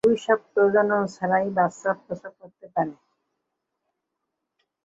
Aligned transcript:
গুইসাপ 0.03 0.39
প্রজনন 0.53 1.03
ছাড়াই 1.15 1.47
বাচ্চা 1.57 1.91
প্রসব 2.01 2.33
করতে 2.41 2.65
পারে। 2.73 2.93